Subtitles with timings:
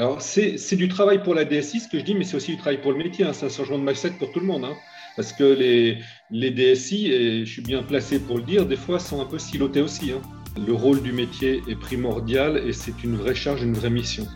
[0.00, 2.56] Alors, c'est du travail pour la DSI, ce que je dis, mais c'est aussi du
[2.56, 3.26] travail pour le métier.
[3.26, 3.34] Hein.
[3.34, 4.64] C'est un changement de mindset pour tout le monde.
[4.64, 4.74] Hein.
[5.14, 5.98] Parce que les,
[6.30, 9.38] les DSI, et je suis bien placé pour le dire, des fois sont un peu
[9.38, 10.12] silotés aussi.
[10.12, 10.22] Hein.
[10.66, 14.26] Le rôle du métier est primordial et c'est une vraie charge, une vraie mission.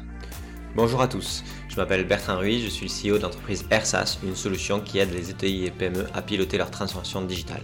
[0.77, 4.81] Bonjour à tous, je m'appelle Bertrand Ruiz, je suis le CEO d'entreprise AirSAS, une solution
[4.81, 7.62] qui aide les ETI et PME à piloter leur transformation digitale.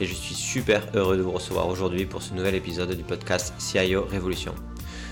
[0.00, 3.54] Et je suis super heureux de vous recevoir aujourd'hui pour ce nouvel épisode du podcast
[3.58, 4.52] CIO Révolution.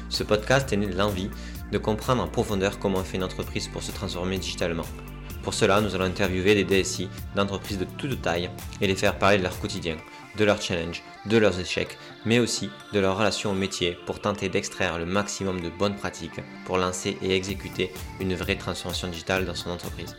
[0.09, 1.31] Ce podcast est né de l'envie
[1.73, 4.85] de comprendre en profondeur comment fait une entreprise pour se transformer digitalement
[5.45, 8.49] pour cela, nous allons interviewer des DSI d'entreprises de toute taille
[8.81, 9.99] et les faire parler de leur quotidien,
[10.39, 14.49] de leurs challenges, de leurs échecs, mais aussi de leur relation au métier pour tenter
[14.49, 19.55] d'extraire le maximum de bonnes pratiques pour lancer et exécuter une vraie transformation digitale dans
[19.55, 20.17] son entreprise.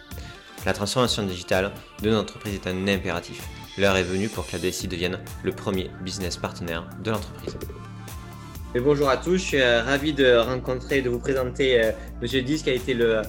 [0.64, 1.74] La transformation digitale
[2.04, 3.42] de notre entreprise est un impératif.
[3.80, 7.58] L'heure est venue pour que la DSI devienne le premier business partenaire de l'entreprise.
[8.82, 12.42] Bonjour à tous, je suis euh, ravi de rencontrer et de vous présenter euh, Monsieur
[12.42, 13.22] Dis qui a été le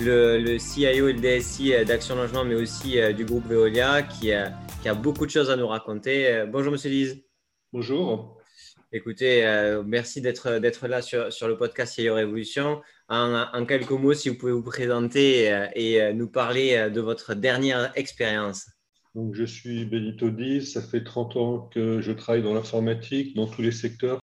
[0.00, 4.52] le, CIO et le DSI euh, d'Action Logement, mais aussi du groupe Veolia, qui a,
[4.82, 6.44] qui a, beaucoup de choses à nous raconter.
[6.50, 7.22] Bonjour, monsieur Lise.
[7.72, 8.38] Bonjour.
[8.92, 9.44] Écoutez,
[9.86, 12.80] merci d'être, là sur, sur, le podcast CIO Révolution.
[13.08, 17.92] En, en, quelques mots, si vous pouvez vous présenter et nous parler de votre dernière
[17.94, 18.66] expérience.
[19.14, 23.46] Donc, je suis Benito Diz, ça fait 30 ans que je travaille dans l'informatique, dans
[23.46, 24.20] tous les secteurs,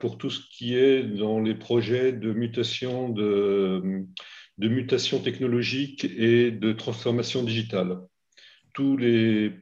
[0.00, 4.06] pour tout ce qui est dans les projets de mutation de
[4.58, 8.00] de mutation technologique et de transformation digitale.
[8.74, 9.52] Tous les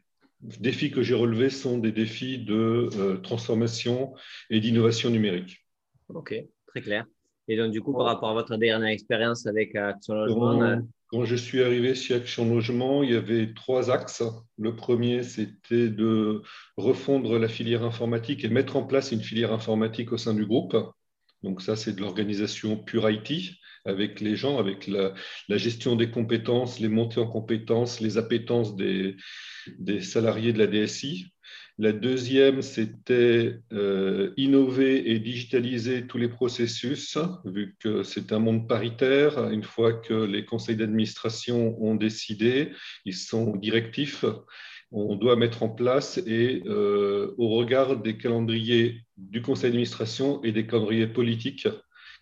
[0.40, 4.14] défis que j'ai relevés sont des défis de euh, transformation
[4.50, 5.66] et d'innovation numérique.
[6.08, 6.34] Ok,
[6.66, 7.06] très clair.
[7.48, 10.76] Et donc, du coup, par rapport à votre dernière expérience avec Action Logement euh,
[11.08, 14.22] quand, je suis arrivé chez Action Logement, il y avait trois axes.
[14.58, 16.42] Le premier, c'était de
[16.76, 20.76] refondre la filière informatique et mettre en place une filière informatique au sein du groupe.
[21.42, 25.14] Donc ça, c'est de l'organisation pure IT avec les gens, avec la,
[25.48, 29.16] gestion des compétences, les montées en compétences, les appétences des,
[30.00, 31.32] salariés de la DSI.
[31.78, 38.66] La deuxième, c'était euh, innover et digitaliser tous les processus, vu que c'est un monde
[38.66, 39.50] paritaire.
[39.50, 42.72] Une fois que les conseils d'administration ont décidé,
[43.04, 44.24] ils sont directifs,
[44.90, 50.52] on doit mettre en place et euh, au regard des calendriers du conseil d'administration et
[50.52, 51.68] des calendriers politiques,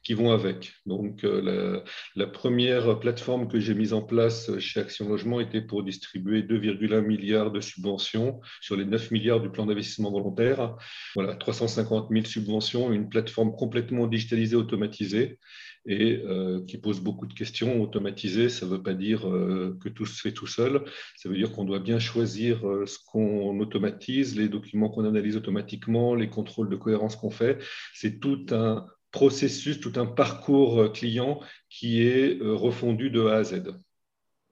[0.04, 0.74] qui vont avec.
[0.84, 1.80] Donc, euh,
[2.14, 7.00] la, première plateforme que j'ai mise en place chez Action Logement était pour distribuer 2,1
[7.00, 10.76] milliards de subventions sur les 9 milliards du plan d'investissement volontaire.
[11.14, 15.38] Voilà, 350 000 subventions, une plateforme complètement digitalisée, automatisée
[15.86, 17.82] et euh, qui pose beaucoup de questions.
[17.82, 20.84] Automatisée, ça ne veut pas dire euh, que tout se fait tout seul.
[21.16, 26.14] Ça veut dire qu'on doit bien choisir ce qu'on automatise, les documents qu'on analyse automatiquement,
[26.14, 27.58] les contrôles de cohérence qu'on fait.
[27.94, 33.36] C'est tout un processus, tout un parcours euh, client qui est euh, refondu de A
[33.36, 33.62] à Z.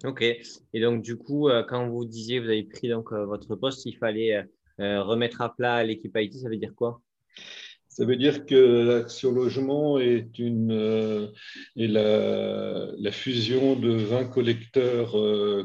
[0.04, 0.22] Ok.
[0.22, 3.96] Et donc, du coup, euh, quand vous disiez, vous avez pris donc votre poste, il
[3.96, 4.46] fallait
[4.78, 7.00] remettre à plat l'équipe IT, ça veut dire quoi?
[7.88, 10.72] Ça veut dire que l'Action Logement est, une,
[11.76, 15.14] est la, la, fusion de 20 collecteurs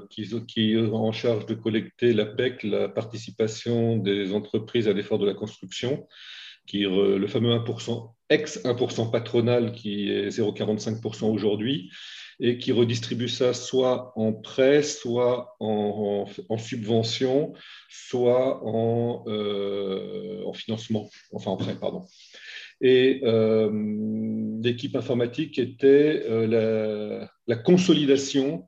[0.09, 5.25] qui, qui sont en charge de collecter l'APEC, la participation des entreprises à l'effort de
[5.25, 6.05] la construction,
[6.67, 11.89] qui le fameux 1%, ex-1% patronal qui est 0,45% aujourd'hui,
[12.39, 16.25] et qui redistribue ça soit en prêt, soit en,
[16.57, 17.53] subvention,
[17.89, 22.05] soit en, euh, en, financement, enfin en prêt, pardon.
[22.79, 23.71] Et euh,
[24.61, 28.67] l'équipe informatique était euh, la, consolidation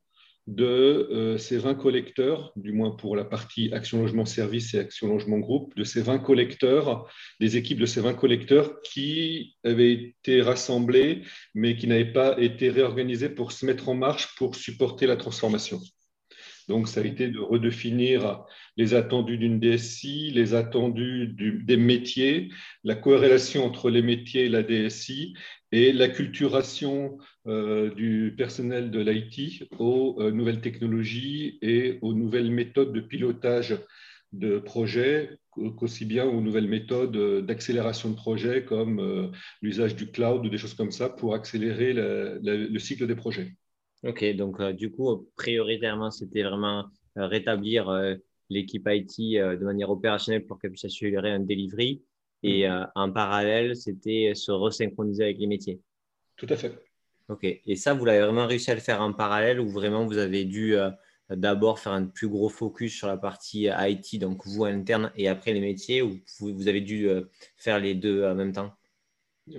[0.56, 5.08] de euh, ces 20 collecteurs, du moins pour la partie Action Logement Service et Action
[5.08, 7.08] Logement Groupe, de ces 20 collecteurs,
[7.40, 11.22] des équipes de ces 20 collecteurs qui avaient été rassemblés,
[11.54, 15.80] mais qui n'avaient pas été réorganisés pour se mettre en marche pour supporter la transformation.
[16.70, 18.46] Donc, ça a été de redéfinir
[18.78, 22.50] les attendus d'une DSI, les attendus des métiers,
[22.84, 25.34] la corrélation entre les métiers et la DSI
[25.72, 32.94] et l'acculturation euh, du personnel de l'IT aux euh, nouvelles technologies et aux nouvelles méthodes
[32.94, 33.76] de pilotage
[34.32, 35.40] de projets,
[35.76, 39.32] qu'aussi bien aux nouvelles méthodes d'accélération de projets comme euh,
[39.64, 43.56] l'usage du cloud ou des choses comme ça pour accélérer le cycle des projets.
[44.04, 46.86] Ok, donc euh, du coup, prioritairement, c'était vraiment
[47.18, 48.16] euh, rétablir euh,
[48.50, 52.02] l'équipe IT de manière opérationnelle pour qu'elle puisse assurer un delivery.
[52.42, 52.88] Et mm.
[52.96, 55.82] en parallèle, c'était se resynchroniser avec les métiers.
[56.38, 56.74] Tout à fait.
[57.28, 60.18] Ok, et ça, vous l'avez vraiment réussi à le faire en parallèle ou vraiment vous
[60.18, 60.74] avez dû
[61.30, 65.54] d'abord faire un plus gros focus sur la partie IT, donc vous interne, et après
[65.54, 67.08] les métiers, ou vous avez dû
[67.58, 68.72] faire les deux en même temps?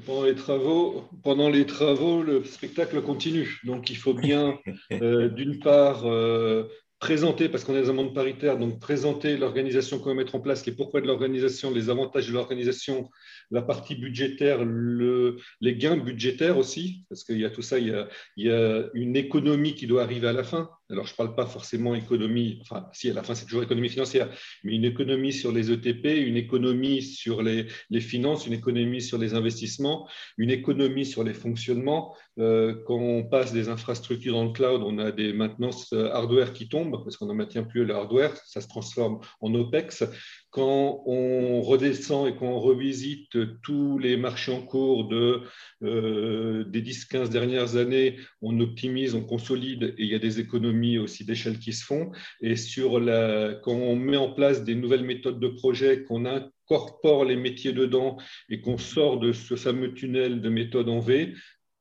[0.06, 3.60] Pendant les travaux, pendant les travaux, le spectacle continue.
[3.64, 4.58] Donc, il faut bien,
[4.92, 6.64] euh, d'une part, euh,
[7.00, 10.40] présenter, parce qu'on est dans un monde paritaire, donc présenter l'organisation qu'on va mettre en
[10.40, 13.08] place, les pourquoi de l'organisation, les avantages de l'organisation,
[13.50, 17.88] la partie budgétaire, le, les gains budgétaires aussi, parce qu'il y a tout ça, il
[17.88, 20.70] y a, il y a, une économie qui doit arriver à la fin.
[20.90, 23.88] Alors, je ne parle pas forcément économie, enfin, si, à la fin, c'est toujours économie
[23.88, 24.28] financière,
[24.64, 27.66] mais une économie sur les ETP, une économie sur les,
[28.00, 30.08] finances, une économie sur les investissements,
[30.38, 32.14] une économie sur les fonctionnements.
[32.38, 36.52] Euh, quand on passe des infrastructures dans le cloud, on a des maintenances euh, hardware
[36.52, 40.04] qui tombent, parce qu'on ne maintient plus le hardware, ça se transforme en OPEX
[40.50, 45.43] quand on redescend et qu'on revisite tous les marchés en cours de,
[45.84, 50.80] euh, des 10-15 dernières années, on optimise, on consolide et il y a des économies
[50.99, 52.12] aussi d'échelle qui se font.
[52.41, 57.25] Et sur la, quand on met en place des nouvelles méthodes de projet, qu'on incorpore
[57.25, 58.17] les métiers dedans
[58.49, 61.35] et qu'on sort de ce fameux tunnel de méthode en V,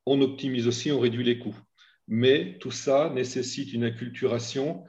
[0.05, 1.57] on optimise aussi, on réduit les coûts.
[2.07, 4.83] Mais tout ça nécessite une acculturation,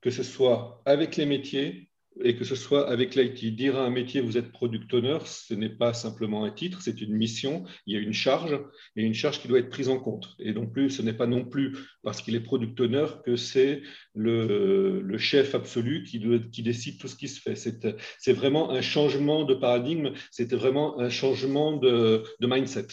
[0.00, 1.83] que ce soit avec les métiers,
[2.22, 3.54] et que ce soit avec l'IT.
[3.54, 7.00] Dire à un métier, vous êtes product owner, ce n'est pas simplement un titre, c'est
[7.00, 8.58] une mission, il y a une charge,
[8.96, 10.28] et une charge qui doit être prise en compte.
[10.38, 13.82] Et donc plus, ce n'est pas non plus parce qu'il est product owner que c'est
[14.14, 16.18] le, chef absolu qui,
[16.62, 17.54] décide tout ce qui se fait.
[17.56, 22.88] C'est vraiment un changement de paradigme, c'était vraiment un changement de, de mindset.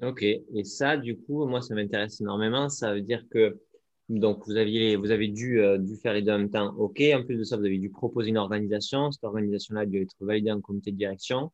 [0.00, 2.68] Ok, et ça, du coup, moi, ça m'intéresse énormément.
[2.68, 3.58] Ça veut dire que
[4.08, 6.74] donc, vous, aviez, vous avez dû, euh, dû faire les deux en même temps.
[6.76, 7.02] OK.
[7.14, 9.10] En plus de ça, vous avez dû proposer une organisation.
[9.10, 11.52] Cette organisation-là a dû être validée en comité de direction.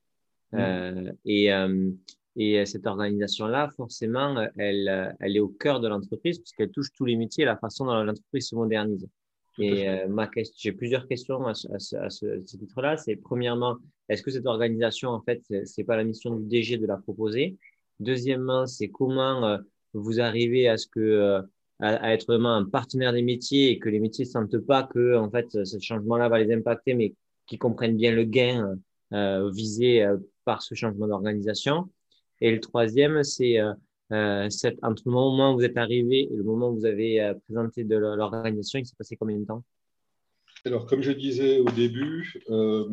[0.53, 0.59] Mmh.
[0.59, 1.91] Euh, et, euh,
[2.37, 7.17] et cette organisation-là, forcément, elle, elle est au cœur de l'entreprise puisqu'elle touche tous les
[7.17, 9.09] métiers et la façon dont l'entreprise se modernise.
[9.59, 12.97] Et ma question, j'ai plusieurs questions à ce, à ce, titre-là.
[12.97, 13.77] C'est premièrement,
[14.09, 17.57] est-ce que cette organisation, en fait, c'est pas la mission du DG de la proposer?
[18.01, 19.61] Deuxièmement, c'est comment
[19.93, 21.41] vous arrivez à ce que
[21.81, 25.17] à, être vraiment un partenaire des métiers et que les métiers ne sentent pas que
[25.17, 27.15] en fait ce changement-là va les impacter, mais
[27.47, 28.77] qu'ils comprennent bien le gain
[29.13, 31.89] euh, visé euh, par ce changement d'organisation.
[32.41, 33.73] Et le troisième, c'est euh,
[34.13, 34.49] euh
[34.83, 37.85] entre le moment où vous êtes arrivé et le moment où vous avez euh, présenté
[37.85, 39.65] de l'organisation, il s'est passé combien de temps?
[40.67, 42.89] Alors, comme je disais au début, euh,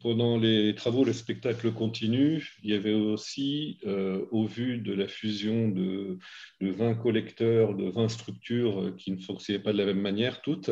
[0.00, 2.56] pendant les travaux, le spectacle continue.
[2.62, 6.18] Il y avait aussi, euh, au vu de la fusion de,
[6.60, 10.70] de, 20 collecteurs, de 20 structures qui ne fonctionnaient pas de la même manière, toutes,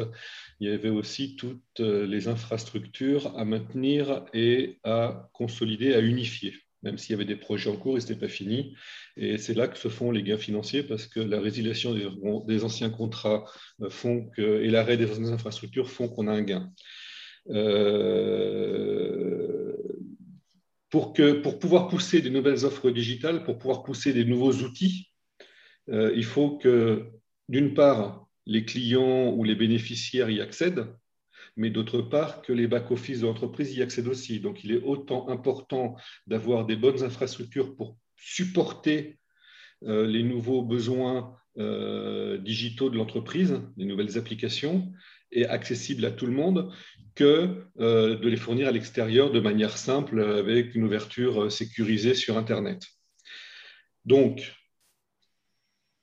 [0.60, 6.98] il y avait aussi toutes les infrastructures à maintenir et à consolider, à unifier même
[6.98, 8.76] s'il y avait des projets en cours ce n'était pas fini.
[9.16, 11.94] Et c'est là que se font les gains financiers parce que la résiliation
[12.46, 13.44] des, anciens contrats
[13.82, 16.72] euh, font et l'arrêt des infrastructures font qu'on a un gain.
[17.50, 18.16] Euh,
[20.90, 25.10] pour pouvoir pousser des nouvelles offres digitales, pour pouvoir pousser des nouveaux outils,
[25.90, 27.06] euh, il faut que,
[27.48, 30.86] d'une part, les clients ou les bénéficiaires y accèdent,
[31.56, 34.40] mais d'autre part que les back-office de l'entreprise y accèdent aussi.
[34.40, 39.18] Donc il est autant important d'avoir des bonnes infrastructures pour supporter
[39.84, 44.92] euh, les nouveaux besoins euh, digitaux de l'entreprise, les nouvelles applications,
[45.32, 46.72] et accessibles à tout le monde,
[47.14, 52.36] que euh, de les fournir à l'extérieur de manière simple avec une ouverture sécurisée sur
[52.38, 52.82] Internet.
[54.04, 54.52] Donc,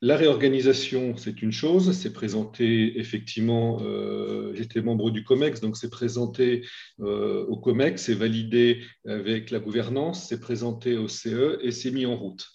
[0.03, 5.89] la réorganisation, c'est une chose, c'est présenté effectivement, euh, j'étais membre du COMEX, donc c'est
[5.89, 6.65] présenté
[6.99, 12.05] euh, au COMEX, c'est validé avec la gouvernance, c'est présenté au CE et c'est mis
[12.05, 12.45] en route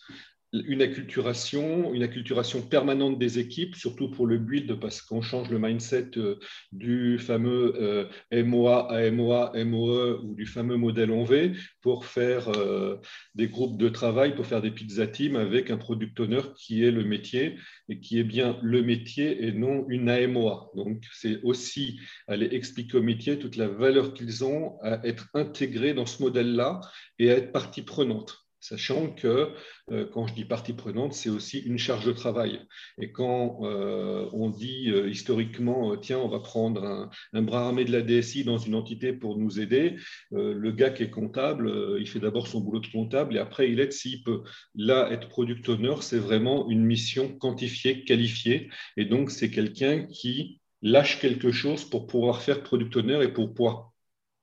[0.52, 5.58] une acculturation, une acculturation permanente des équipes, surtout pour le build, parce qu'on change le
[5.58, 6.38] mindset euh,
[6.72, 11.52] du fameux euh, MOA, AMOA, MOE ou du fameux modèle en V
[11.82, 12.96] pour faire euh,
[13.34, 16.90] des groupes de travail, pour faire des pizza teams avec un product owner qui est
[16.90, 17.56] le métier
[17.90, 20.70] et qui est bien le métier et non une AMOA.
[20.74, 25.92] Donc, c'est aussi aller expliquer au métier toute la valeur qu'ils ont à être intégrés
[25.92, 26.80] dans ce modèle-là
[27.18, 29.52] et à être partie prenante sachant que
[29.90, 32.60] euh, quand je dis partie prenante, c'est aussi une charge de travail.
[33.00, 37.92] Et quand euh, on dit euh, historiquement, tiens, on va prendre un, bras armé de
[37.92, 39.96] la DSI dans une entité pour nous aider,
[40.32, 43.80] le gars qui est comptable, il fait d'abord son boulot de comptable et après il
[43.80, 44.42] aide s'il peut.
[44.74, 48.68] Là, être product owner, c'est vraiment une mission quantifiée, qualifiée.
[48.96, 53.54] Et donc, c'est quelqu'un qui lâche quelque chose pour pouvoir faire product owner et pour
[53.54, 53.92] pouvoir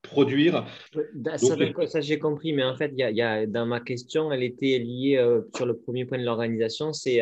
[0.05, 0.65] produire.
[1.87, 5.17] Ça, j'ai compris, mais en fait, il y, a, dans ma question, elle était liée
[5.17, 7.21] euh, sur le premier point de l'organisation, c'est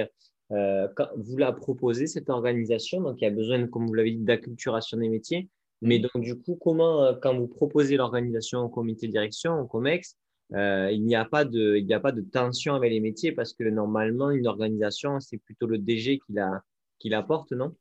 [0.52, 0.88] euh,
[1.18, 4.98] vous la proposez, cette organisation, donc il y a besoin, comme vous l'avez dit, d'acculturation
[4.98, 5.50] des métiers,
[5.82, 9.66] mais donc du coup, comment, euh, quand vous proposez l'organisation au comité de direction, au
[9.66, 10.18] COMEX,
[10.52, 13.63] il n'y a, pas de, il a pas de tension avec les métiers parce que
[13.63, 16.62] normalement, une organisation, c'est plutôt le DG qui la,
[17.00, 17.74] qui la porte, non?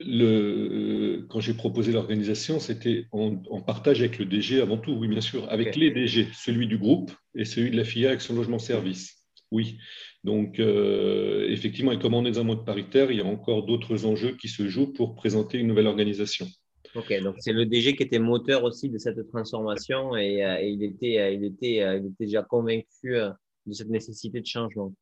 [0.00, 5.20] Le, quand j'ai proposé l'organisation, c'était en, partage avec le DG avant tout, oui, bien
[5.20, 8.58] sûr, avec les DG, celui du groupe et celui de la FIA avec son logement
[8.58, 9.24] service.
[9.50, 9.78] Oui.
[10.24, 13.64] Donc, euh, effectivement, et comme on est dans un mode paritaire, il y a encore
[13.64, 16.46] d'autres enjeux qui se jouent pour présenter une nouvelle organisation.
[16.94, 20.82] Ok, donc c'est le DG qui était moteur aussi de cette transformation et, euh, il,
[20.82, 23.14] était, euh, il, était, il était déjà convaincu
[23.66, 24.92] de cette nécessité de changement.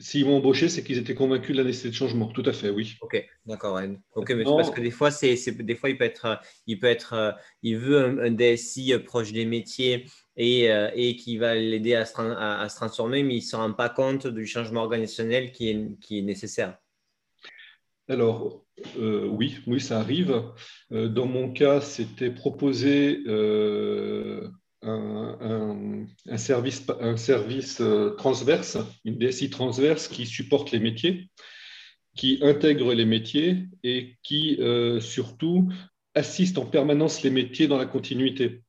[0.00, 2.28] S'ils m'ont embauché, c'est qu'ils étaient convaincus de la nécessité de changement.
[2.28, 2.94] Tout à fait, oui.
[3.00, 3.80] Ok, d'accord.
[4.14, 7.36] Ok, mais parce que des fois, c'est, des fois, il peut être, il peut être,
[7.62, 12.68] il veut un, DSI proche des métiers et, euh, et qui va l'aider à, à,
[12.68, 16.20] se transformer, mais il ne se rend pas compte du changement organisationnel qui est, qui
[16.20, 16.78] est nécessaire.
[18.08, 18.64] Alors,
[18.98, 20.42] euh, oui, oui, ça arrive.
[20.92, 23.20] Euh, dans mon cas, c'était proposer
[24.82, 26.06] un,
[26.36, 31.28] service, un service euh, transverse, une DSI transverse qui supporte les métiers,
[32.16, 35.68] qui intègre les métiers et qui euh, surtout
[36.14, 38.62] assiste en permanence les métiers dans la continuité.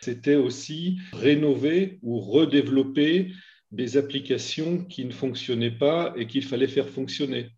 [0.00, 3.32] C'était aussi rénover ou redévelopper
[3.70, 7.50] des applications qui ne fonctionnaient pas et qu'il fallait faire fonctionner.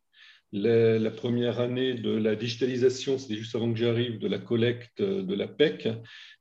[0.53, 5.35] La, première année de la digitalisation, c'était juste avant que j'arrive, de la collecte de
[5.35, 5.89] la PEC,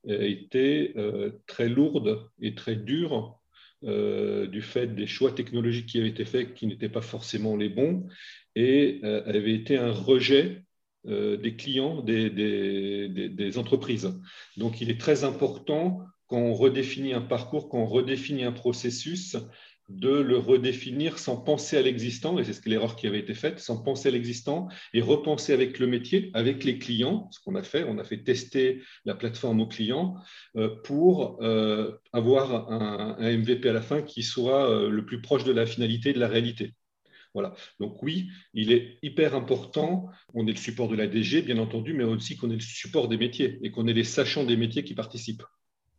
[0.08, 3.38] euh, était euh, très lourde et très dure
[3.84, 7.68] euh, du fait des choix technologiques qui avaient été faits qui n'étaient pas forcément les
[7.68, 8.08] bons
[8.56, 10.64] et avait été un rejet
[11.04, 14.20] des clients des, des, entreprises.
[14.56, 19.36] Donc il est très important quand on redéfinit un parcours, quand on redéfinit un processus,
[19.88, 23.58] de le redéfinir sans penser à l'existant, et c'est ce l'erreur qui avait été faite,
[23.58, 27.62] sans penser à l'existant et repenser avec le métier, avec les clients, ce qu'on a
[27.62, 30.16] fait, on a fait tester la plateforme aux clients
[30.56, 35.44] euh, pour euh, avoir un, MVP à la fin qui soit euh, le plus proche
[35.44, 36.74] de la finalité, de la réalité.
[37.34, 37.54] Voilà.
[37.78, 41.92] Donc oui, il est hyper important, on est le support de la DG, bien entendu,
[41.94, 44.82] mais aussi qu'on ait le support des métiers et qu'on ait les sachants des métiers
[44.82, 45.44] qui participent.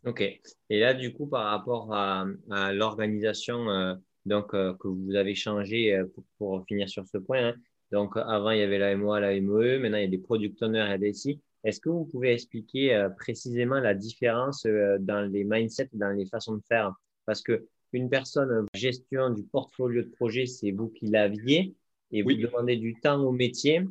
[0.06, 0.22] Ok.
[0.22, 2.26] Et là, du coup, par rapport à,
[2.74, 6.06] l'organisation euh, donc euh, que vous avez changé euh,
[6.38, 7.56] pour, finir sur ce point, hein.
[7.92, 10.62] donc avant il y avait la MOA, la MOE, maintenant il y a des product
[10.64, 11.42] owners et des DSI.
[11.66, 16.62] Est-ce que vous pouvez expliquer précisément la différence dans les mindsets, dans les façons de
[16.66, 16.94] faire?
[17.26, 21.76] Parce que une personne gestion du portfolio de projet, c'est vous qui l'aviez
[22.14, 23.84] et vous demandez du temps au métier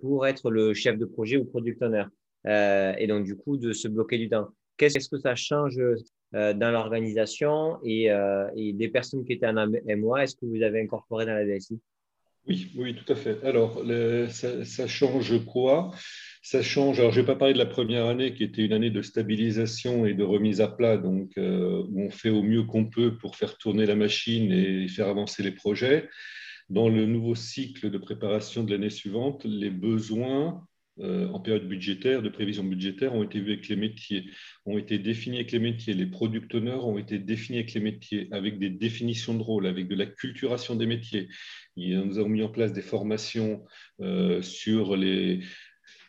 [0.00, 2.06] pour être le chef de projet ou product owner.
[2.44, 4.48] et donc, du coup, de se bloquer du temps.
[4.76, 5.78] Qu'est-ce que ça change
[6.34, 10.80] euh, dans l'organisation euh, et, des personnes qui étaient en MOA, est-ce que vous avez
[10.80, 11.78] incorporé dans la DSI
[12.48, 13.38] Oui, oui, tout à fait.
[13.44, 13.80] Alors,
[14.30, 15.92] ça, change quoi?
[16.42, 18.90] Ça change, alors je vais pas parler de la première année qui était une année
[18.90, 22.86] de stabilisation et de remise à plat, donc euh, où on fait au mieux qu'on
[22.86, 26.10] peut pour faire tourner la machine et faire avancer les projets.
[26.68, 30.66] Dans le nouveau cycle de préparation de l'année suivante, les besoins
[31.00, 34.30] euh, en période budgétaire, de prévision budgétaire, ont été vus avec les métiers,
[34.64, 35.94] ont été définis avec les métiers.
[35.94, 39.88] Les product owners ont été définis avec les métiers, avec des définitions de rôle, avec
[39.88, 41.28] de la culturation des métiers.
[41.76, 43.64] nous avons mis en place des formations
[44.00, 45.40] euh, sur les,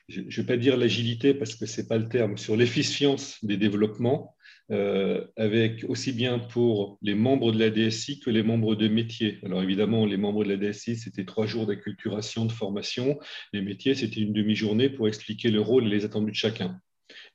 [0.07, 3.43] je ne vais pas dire l'agilité parce que ce n'est pas le terme, sur l'efficience
[3.43, 4.34] des développements,
[4.71, 9.37] euh, avec aussi bien pour les membres de la DSI que les membres de métiers.
[9.43, 13.19] Alors évidemment, les membres de la DSI, c'était trois jours d'acculturation, de formation.
[13.53, 16.79] Les métiers, c'était une demi-journée pour expliquer le rôle et les attendus de chacun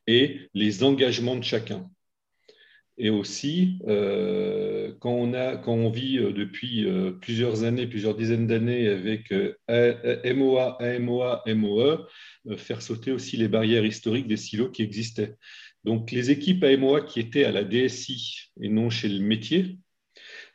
[0.08, 1.88] et les engagements de chacun.
[2.98, 6.84] Et aussi, euh, quand, on a, quand on vit euh, depuis
[7.20, 9.32] plusieurs années, plusieurs dizaines d'années avec
[9.68, 12.08] MOA, AMOA, MOE,
[12.56, 15.36] faire sauter aussi les barrières historiques des silos qui existaient.
[15.84, 19.78] Donc, les équipes AMOA qui étaient à la DSI et non chez le métier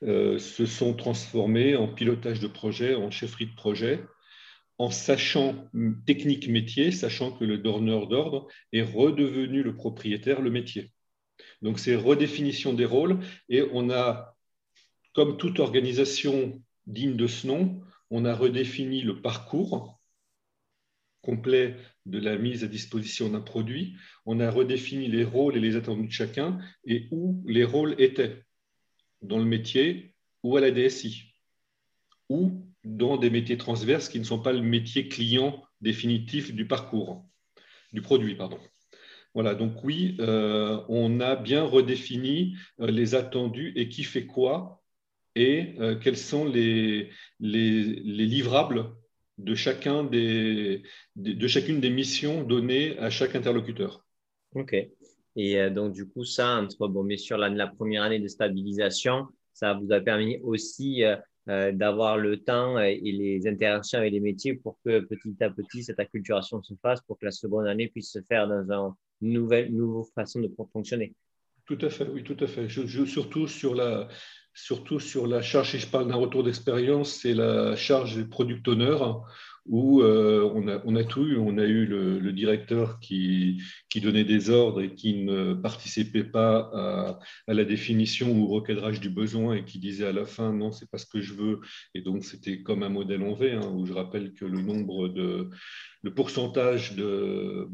[0.03, 4.03] euh, se sont transformées en pilotage de projet, en chefferie de projet,
[4.77, 5.69] en sachant
[6.05, 10.91] technique métier, sachant que le donneur d'ordre est redevenu le propriétaire, le métier.
[11.61, 14.35] Donc, c'est redéfinition des rôles et on a,
[15.13, 19.99] comme toute organisation digne de ce nom, on a redéfini le parcours
[21.21, 21.75] complet
[22.05, 23.95] de la mise à disposition d'un produit,
[24.25, 28.43] on a redéfini les rôles et les attendus de chacun et où les rôles étaient,
[29.21, 31.33] dans le métier ou à la DSI,
[32.29, 37.25] ou dans des métiers transverses qui ne sont pas le métier client définitif du parcours,
[37.93, 38.59] du produit, pardon.
[39.33, 44.81] Voilà, donc oui, euh, on a bien redéfini euh, les attendus et qui fait quoi
[45.35, 47.09] et euh, quels sont les,
[47.39, 48.95] les, les livrables
[49.37, 50.83] de, chacun des,
[51.15, 54.05] de chacune des missions données à chaque interlocuteur.
[54.53, 54.75] OK.
[55.35, 58.27] Et euh, donc, du coup, ça, entre, bon, bien sûr, la, la première année de
[58.27, 61.15] stabilisation, ça vous a permis aussi euh,
[61.49, 65.83] euh, d'avoir le temps et les interactions avec les métiers pour que petit à petit,
[65.83, 69.71] cette acculturation se fasse pour que la seconde année puisse se faire dans une nouvelle,
[69.71, 71.13] nouvelle façon de fonctionner.
[71.65, 72.67] Tout à fait, oui, tout à fait.
[72.69, 74.07] Je, surtout, sur la,
[74.55, 78.67] surtout sur la charge, si je parle d'un retour d'expérience, c'est la charge du product
[78.67, 78.97] owner,
[79.65, 81.37] où euh, on, a, tout eu.
[81.37, 83.61] On a eu le, directeur qui,
[83.95, 88.99] donnait des ordres et qui ne participait pas à, à, la définition ou au recadrage
[88.99, 91.59] du besoin et qui disait à la fin non, c'est pas ce que je veux.
[91.93, 95.09] Et donc, c'était comme un modèle en V, hein, où je rappelle que le nombre
[95.09, 95.49] de.
[96.03, 97.67] le pourcentage de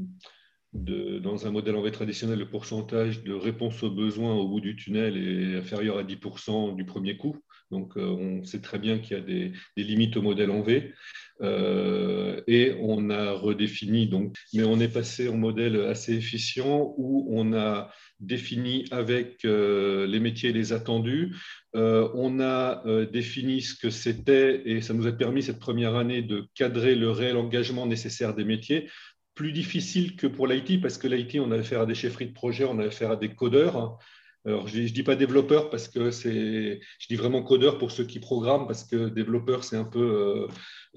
[0.73, 4.75] dans un modèle en V traditionnel, le pourcentage de réponse aux besoins au bout du
[4.75, 7.35] tunnel est inférieur à 10% du premier coup.
[7.71, 10.93] Donc, euh, on sait très bien qu'il y a des, limites au modèle en V.
[11.41, 17.27] Euh, et on a redéfini, donc, mais on est passé au modèle assez efficient où
[17.31, 21.35] on a défini avec euh, les métiers les attendus.
[21.73, 26.45] on a défini ce que c'était et ça nous a permis cette première année de
[26.53, 28.87] cadrer le réel engagement nécessaire des métiers
[29.33, 32.33] plus difficile que pour l'IT, parce que l'IT, on a affaire à des chefferies de
[32.33, 33.97] projet, on a affaire à des codeurs.
[34.43, 36.79] Alors, je ne dis, pas développeur parce que c'est.
[36.99, 40.47] Je dis vraiment codeur pour ceux qui programment, parce que développeur, c'est un peu euh,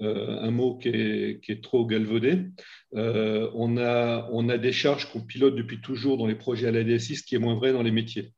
[0.01, 2.47] euh, un mot qui est, qui est trop galvaudé.
[2.95, 6.71] Euh, on, a, on a des charges qu'on pilote depuis toujours dans les projets à
[6.71, 8.33] la DSI, ce qui est moins vrai dans les métiers.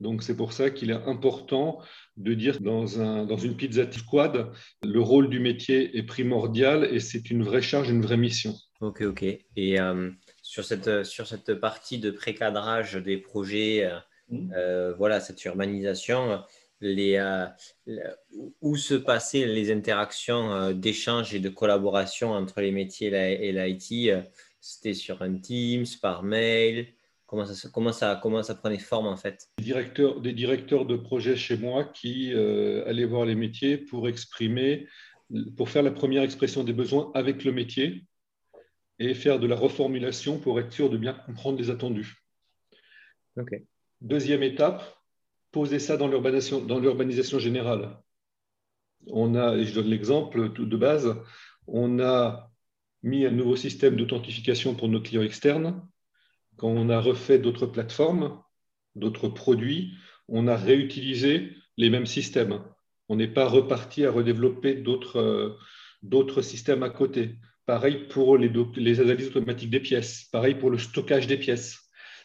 [0.00, 1.78] Donc, c'est pour ça qu'il est important
[2.16, 4.52] de dire dans, un, dans une pizza squad,
[4.84, 8.54] le rôle du métier est primordial et c'est une vraie charge, une vraie mission.
[8.82, 9.22] Ok, ok.
[9.22, 10.10] Et euh,
[10.42, 13.96] sur, cette, sur cette partie de précadrage des projets, euh,
[14.28, 14.52] mmh.
[14.56, 16.42] euh, voilà, cette urbanisation,
[16.80, 17.16] les,
[18.60, 24.12] où se passaient les interactions d'échange et de collaboration entre les métiers et l'IT
[24.60, 26.88] C'était sur un Teams, par mail?
[27.26, 29.48] Comment ça, comment, ça, comment ça prenait forme en fait?
[29.58, 34.88] Des directeurs, des directeurs de projet chez moi qui allaient voir les métiers pour exprimer,
[35.56, 38.06] pour faire la première expression des besoins avec le métier
[39.10, 42.22] et faire de la reformulation pour être sûr de bien comprendre les attendus.
[44.00, 44.82] Deuxième étape,
[45.50, 47.98] poser ça dans l'urbanisation générale.
[49.08, 51.16] On a, et je donne l'exemple de base,
[51.66, 52.50] on a
[53.02, 55.86] mis un nouveau système d'authentification pour nos clients externes.
[56.56, 58.40] Quand on a refait d'autres plateformes,
[58.94, 59.94] d'autres produits,
[60.28, 62.62] on a réutilisé les mêmes systèmes.
[63.08, 67.36] On n'est pas reparti à redévelopper d'autres systèmes à côté.
[67.66, 70.28] Pareil pour les, analyses automatiques des pièces.
[70.32, 71.78] Pareil pour le stockage des pièces.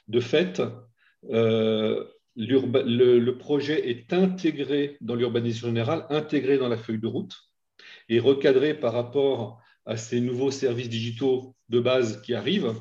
[0.08, 0.62] De fait,
[1.30, 2.04] euh,
[2.36, 7.36] le, projet est intégré dans l'urbanisation générale, intégré dans la feuille de route
[8.10, 12.74] et recadré par rapport à ces nouveaux services digitaux de base qui arrivent,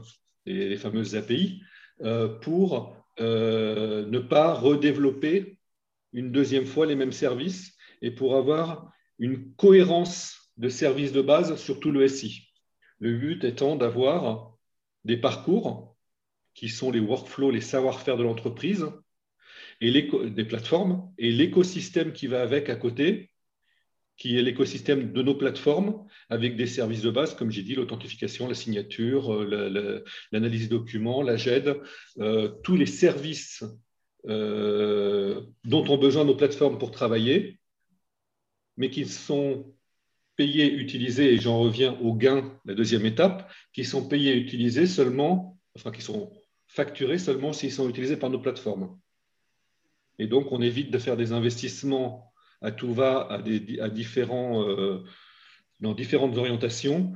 [0.46, 1.62] les, les fameuses API,
[2.02, 5.58] euh, pour euh, ne pas redévelopper
[6.12, 11.56] une deuxième fois les mêmes services et pour avoir une cohérence de services de base
[11.56, 12.45] sur tout le SI.
[13.00, 14.56] Le but étant d'avoir
[15.04, 15.96] des parcours
[16.54, 18.86] qui sont les workflows, les savoir-faire de l'entreprise,
[19.80, 23.30] et des plateformes, et l'écosystème qui va avec à côté,
[24.16, 28.48] qui est l'écosystème de nos plateformes, avec des services de base, comme j'ai dit, l'authentification,
[28.48, 31.76] la signature, euh, l'analyse documents, la GED,
[32.18, 33.62] euh, tous les services
[34.26, 37.58] euh, dont ont besoin nos plateformes pour travailler,
[38.78, 39.75] mais qui sont
[40.36, 45.58] payés, utilisés, et j'en reviens aux gains, la deuxième étape, qui sont payés utilisés seulement,
[45.74, 46.32] enfin qui sont
[46.66, 48.98] facturés seulement s'ils sont utilisés par nos plateformes.
[50.18, 55.04] Et donc, on évite de faire des investissements à tout va, à différents, euh,
[55.80, 57.12] dans différentes orientations.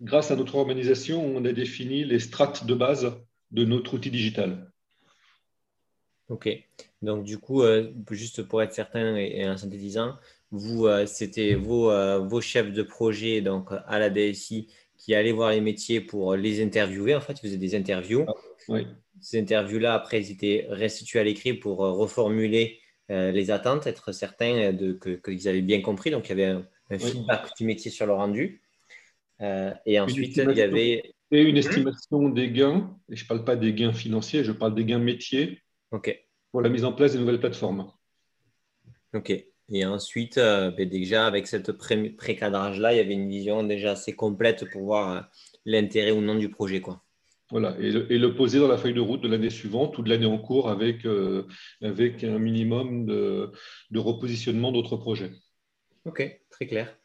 [0.00, 3.18] Grâce à notre organisation, on a défini les strates de base
[3.50, 4.69] de notre outil digital.
[6.30, 6.48] OK.
[7.02, 10.16] Donc, du coup, euh, juste pour être certain et en synthétisant,
[10.52, 15.32] vous, euh, c'était vos, euh, vos, chefs de projet donc, à la DSI qui allaient
[15.32, 17.14] voir les métiers pour les interviewer.
[17.14, 18.26] En fait, ils faisaient des interviews.
[18.68, 18.78] Ah,
[19.20, 24.72] Ces interviews-là, après, ils étaient restitués à l'écrit pour reformuler les attentes, être certains
[25.24, 26.10] qu'ils avaient bien compris.
[26.10, 28.62] Donc, il y avait un, feedback du métier sur le rendu.
[29.40, 31.14] et ensuite, il y avait.
[31.32, 32.94] Et une estimation des gains.
[33.10, 35.60] Et je ne parle pas des gains financiers, je parle des gains métiers.
[35.92, 36.26] OK.
[36.52, 37.90] Pour la mise en place des nouvelles plateformes.
[39.14, 39.32] OK.
[39.72, 44.14] Et ensuite, euh, ben, déjà, avec cette pré-cadrage-là, il y avait une vision déjà assez
[44.14, 45.20] complète pour voir euh,
[45.64, 46.80] l'intérêt ou non du projet.
[46.80, 47.02] Quoi.
[47.50, 50.26] Voilà, et le, poser dans la feuille de route de l'année suivante ou de l'année
[50.26, 51.46] en cours avec, euh,
[51.82, 53.50] avec un minimum de,
[53.90, 55.32] de repositionnement d'autres projets.
[56.04, 56.96] Ok, très clair.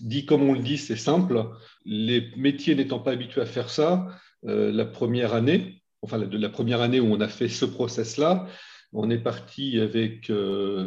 [0.00, 1.44] Dit comme on le dit, c'est simple.
[1.84, 4.08] Les métiers n'étant pas habitués à faire ça,
[4.42, 8.46] la première année, enfin de la première année où on a fait ce process-là,
[8.92, 10.30] on est parti avec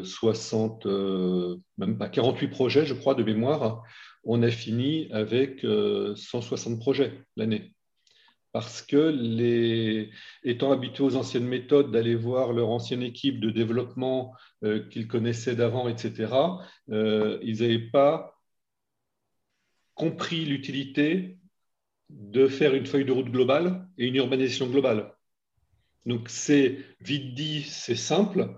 [0.03, 0.85] 60,
[1.77, 3.83] même pas 48 projets, je crois, de mémoire.
[4.23, 5.65] On a fini avec
[6.15, 7.75] 160 projets l'année
[8.55, 10.11] parce que les,
[10.45, 15.57] étant habitués aux anciennes méthodes, d'aller voir leur ancienne équipe de développement euh, qu'ils connaissaient
[15.57, 16.33] d'avant, etc.,
[16.89, 18.39] euh, ils n'avaient pas
[19.93, 21.37] compris l'utilité
[22.09, 25.13] de faire une feuille de route globale et une urbanisation globale.
[26.05, 28.49] Donc c'est vite dit, c'est simple.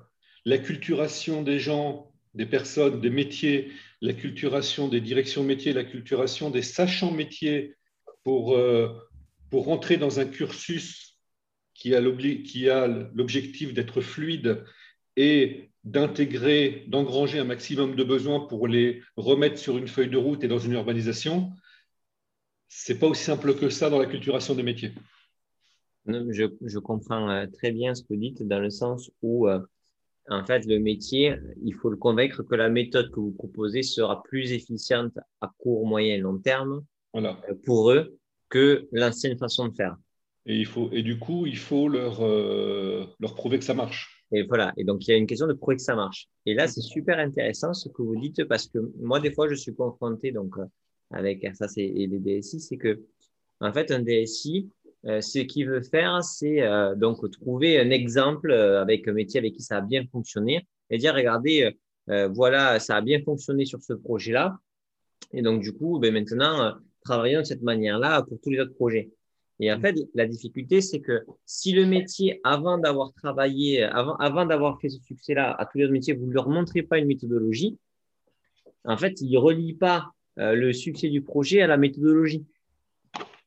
[0.45, 6.49] La culturation des gens, des personnes, des métiers, la culturation des directions métiers, la culturation
[6.49, 7.75] des sachants métiers
[8.23, 8.55] pour...
[8.55, 8.89] Euh,
[9.49, 11.17] pour rentrer dans un cursus
[11.73, 14.63] qui a l'objectif d'être fluide
[15.15, 20.43] et d'intégrer, d'engranger un maximum de besoins pour les remettre sur une feuille de route
[20.43, 21.51] et dans une urbanisation,
[22.67, 24.93] c'est pas aussi simple que ça dans la culturation des métiers.
[26.05, 29.59] je, comprends euh, très bien ce que vous dites dans le sens où, euh,
[30.29, 34.21] en fait, le métier, il faut le convaincre que la méthode que vous proposez sera
[34.23, 37.39] plus efficiente à court, moyen et long terme voilà.
[37.49, 38.17] Euh, pour eux
[38.49, 39.97] que l'ancienne façon de faire.
[40.45, 44.23] Et, il faut, et du coup, il faut leur, euh, leur prouver que ça marche.
[44.31, 44.73] Et voilà.
[44.77, 46.27] Et donc, il y a une question de prouver que ça marche.
[46.45, 49.55] Et là, c'est super intéressant ce que vous dites parce que moi, des fois, je
[49.55, 50.55] suis confronté donc,
[51.11, 53.01] avec ça et les DSI, c'est que,
[53.59, 54.69] en fait, un DSI,
[55.05, 56.61] euh, ce qu'il veut faire, c'est
[56.97, 61.13] donc trouver un exemple avec un métier avec qui ça a bien fonctionné et dire,
[61.13, 61.71] regardez,
[62.07, 64.57] voilà, ça a bien fonctionné sur ce projet-là.
[65.33, 69.11] Et donc, du coup, ben, maintenant, travaillons de cette manière-là pour tous les autres projets.
[69.59, 69.81] Et en mm.
[69.81, 74.89] fait, la difficulté, c'est que si le métier, avant d'avoir travaillé, avant, avant d'avoir fait
[74.89, 77.77] ce succès-là à tous les autres métiers, vous ne leur montrez pas une méthodologie,
[78.83, 82.45] en fait, il ne relie pas euh, le succès du projet à la méthodologie.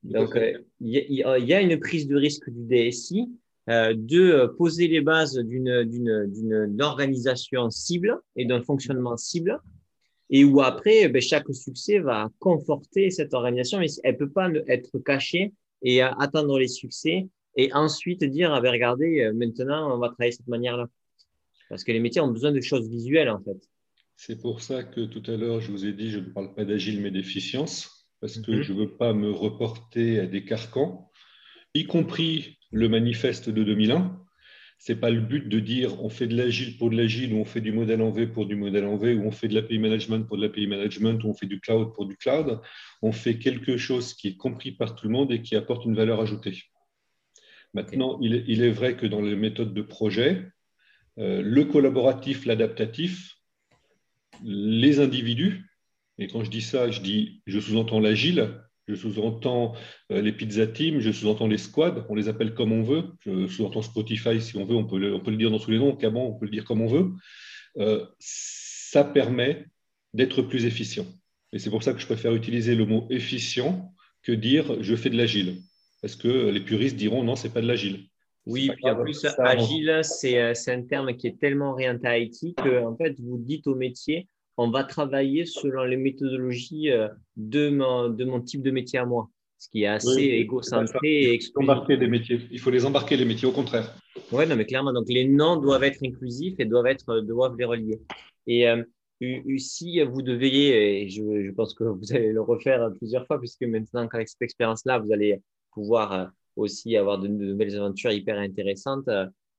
[0.03, 3.29] Donc, euh, il y, a une prise de risque du DSI
[3.68, 9.61] euh, de poser les bases d'une organisation cible et d'un fonctionnement cible
[10.31, 14.98] et où après, ben, chaque succès va conforter cette organisation, mais elle peut pas être
[15.00, 17.26] cachée et attendre les succès
[17.57, 20.88] et ensuite dire, ah ben, regardez, euh, maintenant, on va travailler de cette manière-là.
[21.68, 23.59] Parce que les métiers ont besoin de choses visuelles, en fait.
[24.22, 26.66] C'est pour ça que tout à l'heure, je vous ai dit, je ne parle pas
[26.66, 28.62] d'agile, mais d'efficience, parce que mhm.
[28.62, 31.11] je ne veux pas me reporter à des carcans,
[31.72, 34.22] y compris le manifeste de 2001,
[34.78, 37.46] c'est pas le but de dire on fait de l'agile pour de l'agile, ou on
[37.46, 39.78] fait du modèle en V pour du modèle en V, ou on fait de l'API
[39.78, 42.61] management pour de l'API management, ou on fait du cloud pour du cloud.
[43.00, 45.96] On fait quelque chose qui est compris par tout le monde et qui apporte une
[45.96, 46.64] valeur ajoutée.
[47.72, 50.46] Maintenant, il, est, vrai que dans les méthodes de projet,
[51.16, 53.39] euh, le collaboratif, l'adaptatif,
[54.44, 55.70] les individus,
[56.18, 59.74] et quand je dis ça, je dis, je sous-entends l'agile, je sous-entends
[60.12, 63.05] euh, les pizza team, je sous-entends les squads, on les appelle comme on veut.
[63.24, 65.70] Je sous-entends Spotify si on veut, on peut, le, on peut le dire dans tous
[65.70, 67.12] les noms, Caban, on peut le dire comme on veut.
[67.79, 69.66] Euh, ça permet
[70.12, 71.07] d'être plus efficient.
[71.53, 75.11] Et c'est pour ça que je préfère utiliser le mot efficient que dire je fais
[75.11, 75.62] de l'agile.
[76.03, 78.10] Parce que les puristes diront non, c'est pas de l'agile.
[78.46, 82.57] Oui, puis en plus, agile, euh, c'est un terme qui est tellement orienté à IT
[82.57, 87.70] que en fait, vous dites au métier, on va travailler selon les méthodologies euh, de
[87.70, 91.96] mon, de mon type de métier à moi, ce qui est assez égocentré et Embarquer
[91.96, 92.40] des métiers.
[92.50, 93.94] Il faut les embarquer, les métiers, au contraire.
[94.33, 97.64] Oui, non, mais clairement, donc les noms doivent être inclusifs et doivent, être, doivent les
[97.64, 98.00] relier.
[98.46, 98.83] Et euh,
[99.59, 104.09] si vous deviez, et je, pense que vous allez le refaire plusieurs fois, puisque maintenant,
[104.12, 105.40] avec cette expérience-là, vous allez
[105.72, 106.24] pouvoir euh,
[106.57, 109.09] aussi avoir de, de nouvelles aventures hyper intéressantes.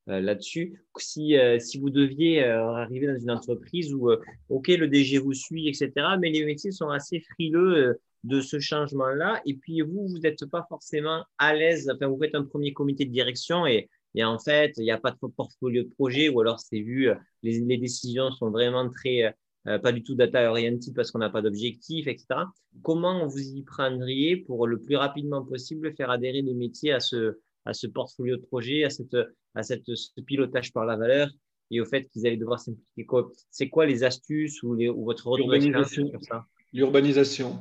[0.09, 0.83] Euh, là-dessus.
[0.97, 4.09] Si, euh, si vous deviez euh, arriver dans une entreprise où,
[4.49, 9.41] OK, le DG vous suit, etc., mais les métiers sont assez frileux de ce changement-là,
[9.45, 13.05] et puis vous, vous n'êtes pas forcément à l'aise, enfin, vous faites un premier comité
[13.05, 16.41] de direction et, et en fait, il n'y a pas de portfolio de projet, ou
[16.41, 17.09] alors c'est vu,
[17.43, 21.41] les, les, décisions sont vraiment très, pas du tout data oriented parce qu'on n'a pas
[21.41, 22.41] d'objectif, etc.
[22.81, 27.39] Comment vous y prendriez pour le plus rapidement possible faire adhérer les métiers à ce,
[27.65, 29.15] à ce portfolio de projet, à, cette,
[29.55, 31.29] à cette, ce pilotage par la valeur
[31.71, 33.07] et au fait qu'ils allaient devoir simplifier
[33.49, 35.53] C'est quoi les astuces ou, les, ou votre retour
[35.87, 36.45] sur ça?
[36.73, 37.59] L'urbanisation,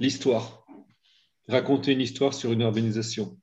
[0.00, 0.66] l'histoire.
[1.46, 3.38] Raconter une histoire sur une urbanisation.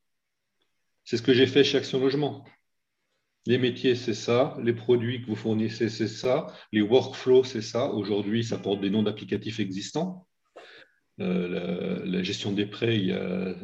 [1.06, 2.44] C'est ce que j'ai fait chez Action Logement.
[3.48, 4.58] Les métiers, c'est ça.
[4.64, 6.48] Les produits que vous fournissez, c'est ça.
[6.72, 7.92] Les workflows, c'est ça.
[7.92, 10.28] Aujourd'hui, ça porte des noms d'applicatifs existants.
[11.22, 13.56] Euh, la, gestion des prêts, il y a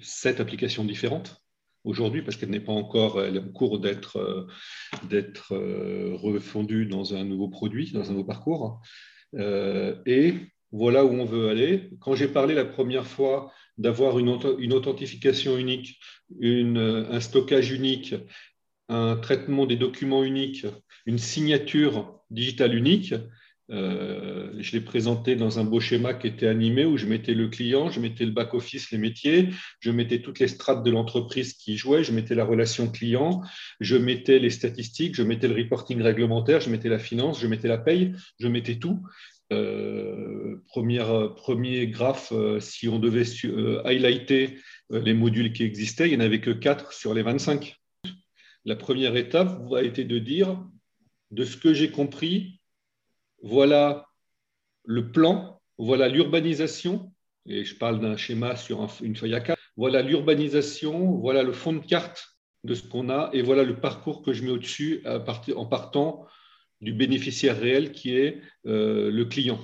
[0.00, 1.40] sept applications différentes
[1.84, 4.46] aujourd'hui parce qu'elle n'est pas encore, en cours d'être euh,
[5.52, 8.82] euh, refondue dans un nouveau produit, dans un nouveau parcours.
[9.34, 10.34] et
[10.70, 11.90] voilà où on veut aller.
[12.00, 14.28] Quand j'ai parlé la première fois d'avoir une,
[14.74, 15.98] authentification unique,
[16.42, 18.14] un stockage unique,
[18.88, 20.66] un traitement des documents unique,
[21.06, 23.14] une signature digitale unique,
[23.70, 27.48] euh, je l'ai présenté dans un beau schéma qui était animé où je mettais le
[27.48, 31.76] client, je mettais le back-office, les métiers, je mettais toutes les strates de l'entreprise qui
[31.76, 33.42] jouaient, je mettais la relation client,
[33.80, 37.68] je mettais les statistiques, je mettais le reporting réglementaire, je mettais la finance, je mettais
[37.68, 39.02] la paye, je mettais tout.
[39.52, 43.24] Euh, premier graphe, euh, si on devait
[43.84, 44.58] highlighter
[44.90, 47.77] les modules qui existaient, il n'y en avait que 4 sur les 25.
[48.68, 50.62] La première étape a été de dire,
[51.30, 52.60] de ce que j'ai compris,
[53.42, 54.04] voilà
[54.84, 57.10] le plan, voilà l'urbanisation,
[57.46, 61.72] et je parle d'un schéma sur une feuille à 4, voilà l'urbanisation, voilà le fond
[61.72, 65.64] de carte de ce qu'on a, et voilà le parcours que je mets au-dessus en
[65.64, 66.26] partant
[66.82, 69.60] du bénéficiaire réel qui est euh, le client.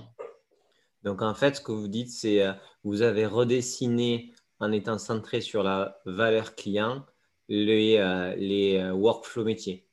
[1.03, 5.43] Donc en fait, ce que vous dites, c'est euh, vous avez redessiné en étant centré
[5.43, 7.05] sur la valeur client
[7.49, 9.87] les, euh, les workflows métiers.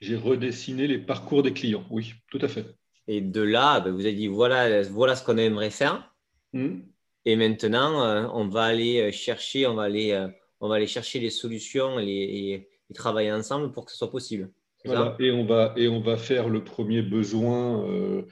[0.00, 2.66] J'ai redessiné les parcours des clients, oui, tout à fait.
[3.08, 6.14] Et de là, ben, vous avez dit voilà, voilà ce qu'on aimerait faire.
[6.52, 6.80] Hmm.
[7.24, 10.28] Et maintenant, euh, on va aller euh, chercher, on va aller, euh,
[10.60, 14.50] on va aller chercher les solutions et, et travailler ensemble pour que ce soit possible
[14.84, 18.22] et, on va, et on va faire le premier besoin euh,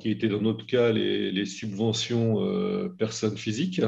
[0.00, 3.80] qui était dans notre cas les, subventions euh, personnes physiques.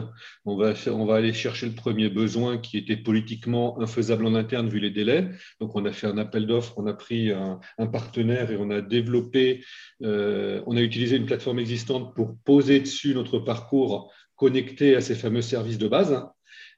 [0.44, 4.68] On va, on va aller chercher le premier besoin qui était politiquement infaisable en interne
[4.68, 5.29] vu les délais.
[5.61, 7.59] Donc on a fait un appel d'offres, on a pris un,
[7.92, 9.64] partenaire et on a développé,
[10.03, 15.14] euh, on a utilisé une plateforme existante pour poser dessus notre parcours connecté à ces
[15.14, 16.24] fameux services de base.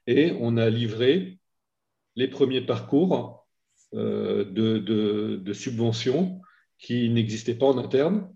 [0.07, 1.37] Et on a livré
[2.15, 3.46] les premiers parcours
[3.93, 6.41] euh, de, subventions
[6.77, 8.29] qui n'existaient pas en interne.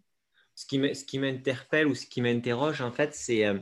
[0.56, 3.58] Ce qui m'interpelle ou ce qui m'interroge, en fait, c'est euh,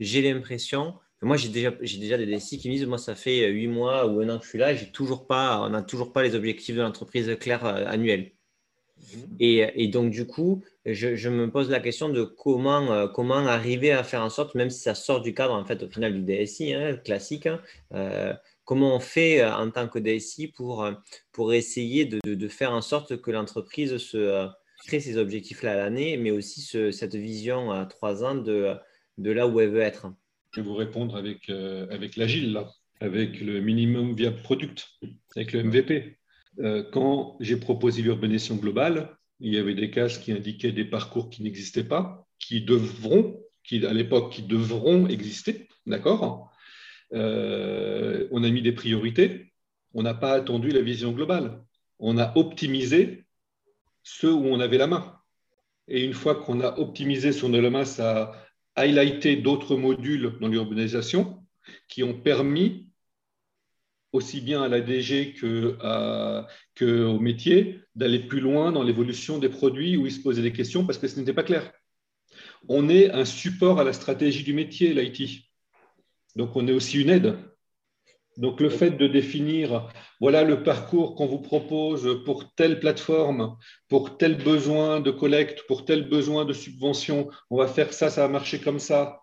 [0.00, 3.50] j'ai l'impression, moi j'ai déjà, déjà des DSI qui me disent, moi ça fait euh,
[3.50, 6.22] huit mois ou un an que je suis là, toujours pas, on n'a toujours pas
[6.22, 8.32] les objectifs de l'entreprise clairs annuels.
[8.96, 9.36] Mhm.
[9.38, 14.22] Et, donc, du coup, je, me pose la question de comment, comment arriver à faire
[14.22, 16.96] en sorte, même si ça sort du cadre, en fait, au final du DSI hein,
[16.96, 17.60] classique, hein,
[18.68, 20.92] comment on fait euh, en tant que DSI pour, euh,
[21.32, 24.46] pour essayer de, faire en sorte que l'entreprise se euh,
[24.86, 26.60] crée ses objectifs-là à l'année, mais aussi
[26.92, 28.76] cette vision à trois ans de,
[29.16, 30.12] de là où elle veut être
[30.52, 32.60] Je vais vous répondre avec, avec l'agile,
[33.00, 34.86] avec le minimum viable product,
[35.34, 36.18] avec le MVP.
[36.92, 41.42] quand j'ai proposé l'urbanisation globale, il y avait des cases qui indiquaient des parcours qui
[41.42, 46.47] n'existaient pas, qui devront, qui à l'époque, qui devront exister, d'accord?
[47.14, 49.52] Euh, on a mis des priorités,
[49.94, 51.62] on n'a pas attendu la vision globale.
[51.98, 53.26] On a optimisé
[54.02, 55.18] ceux où on avait la main.
[55.88, 58.32] Et une fois qu'on a optimisé la main, ça
[58.74, 61.44] a highlighté d'autres modules dans l'urbanisation
[61.88, 62.88] qui ont permis
[64.12, 70.06] aussi bien à la DG qu'au métier d'aller plus loin dans l'évolution des produits où
[70.06, 71.72] ils se posaient des questions parce que ce n'était pas clair.
[72.68, 75.47] On est un support à la stratégie du métier, l'IT.
[76.36, 77.36] Donc, on est aussi une aide.
[78.36, 79.88] Donc, le fait de définir,
[80.20, 83.56] voilà le parcours qu'on vous propose pour telle plateforme,
[83.88, 88.22] pour tel besoin de collecte, pour tel besoin de subvention, on va faire ça, ça
[88.22, 89.22] va marcher comme ça.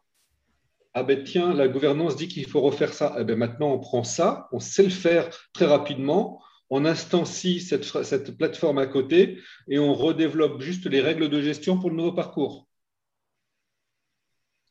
[0.94, 3.16] Ah ben tiens, la gouvernance dit qu'il faut refaire ça.
[3.20, 7.84] Eh ben maintenant, on prend ça, on sait le faire très rapidement, on instancie cette,
[7.84, 12.14] cette plateforme à côté et on redéveloppe juste les règles de gestion pour le nouveau
[12.14, 12.68] parcours.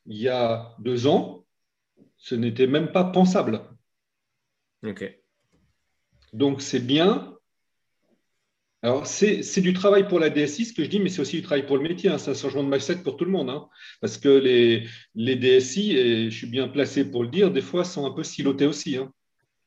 [0.07, 1.44] Il y a deux ans,
[2.25, 3.61] ce n'était même pas pensable.
[6.33, 7.37] Donc c'est bien.
[8.81, 11.43] Alors c'est du travail pour la DSI, ce que je dis, mais c'est aussi du
[11.43, 12.09] travail pour le métier.
[12.09, 12.17] Hein.
[12.17, 13.51] C'est un changement de mindset pour tout le monde.
[13.51, 13.67] Hein.
[14.01, 17.83] Parce que les, les DSI, et je suis bien placé pour le dire, des fois
[17.83, 18.97] sont un peu silotés aussi.
[18.97, 19.11] Hein.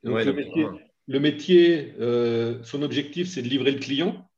[0.03, 4.29] le, métier, euh, son objectif, c'est de livrer le client,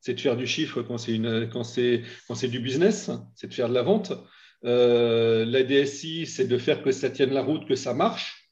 [0.00, 4.12] c'est de faire du chiffre quand c'est du business, c'est de faire de la vente.
[4.64, 8.50] Euh, la DSI, c'est de faire que ça tienne la route, que ça marche.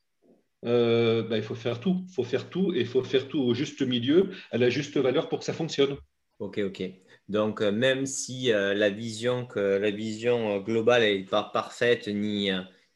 [0.64, 2.05] Euh, bah, il faut faire tout.
[2.07, 4.96] Il faut faire tout et il faut faire tout au juste milieu, à la juste
[4.96, 5.96] valeur pour que ça fonctionne.
[6.38, 6.83] Ok, ok.
[7.29, 12.51] Donc, euh, même si la, vision que, la vision globale n'est pas parfaite ni,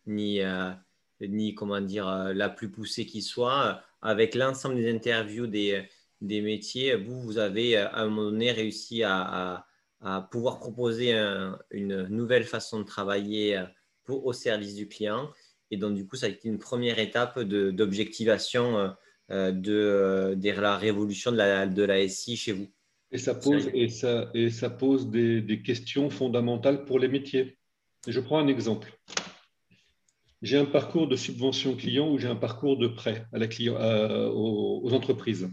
[0.06, 0.40] ni,
[1.20, 5.84] ni comment dire, la plus poussée qui soit, avec l'ensemble des interviews des,
[6.20, 9.66] des métiers, vous, vous avez à un moment donné réussi à
[10.30, 11.14] pouvoir proposer
[11.70, 13.64] une nouvelle façon de travailler euh,
[14.04, 15.30] pour, au service du client.
[15.70, 18.90] Et donc, du coup, ça a été une première étape d'objectivation de,
[19.32, 22.68] euh, de, de, la révolution de la, de la SI chez vous.
[23.10, 27.56] Et ça pose, et ça, et ça pose des, des, questions fondamentales pour les métiers.
[28.06, 28.96] Je prends un exemple.
[30.42, 33.76] J'ai un parcours de subvention client ou j'ai un parcours de prêt à la client,
[34.32, 35.48] aux, entreprises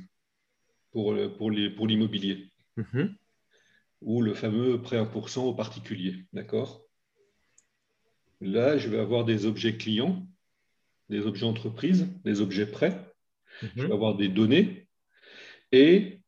[0.92, 2.50] pour, pour l'immobilier.
[2.76, 3.16] Mhm.
[4.04, 6.26] Ou le fameux prêt 1% aux particuliers.
[6.34, 6.84] D'accord?
[8.42, 10.28] Là, je vais avoir des objets clients,
[11.10, 13.00] des objets entreprises, des objets prêts.
[13.62, 13.94] Je vais mhm.
[13.94, 14.88] avoir des données
[15.72, 16.20] et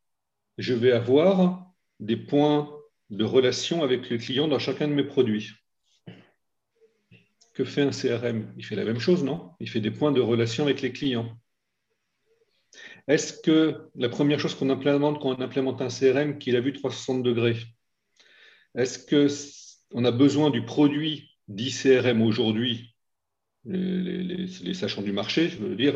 [0.57, 2.71] je vais avoir des points
[3.09, 5.51] de relation avec le client dans chacun de mes produits.
[7.53, 9.51] Que fait un CRM Il fait la même chose, non?
[9.59, 11.38] Il fait des points de relation avec les clients.
[13.07, 16.73] Est-ce que la première chose qu'on implémente quand on implémente un CRM, qu'il a vu
[16.73, 17.57] 360 degrés,
[18.75, 18.99] est-ce
[19.91, 22.95] qu'on a besoin du produit d'ICRM aujourd'hui
[23.65, 25.95] les, sachants du marché, je veux dire,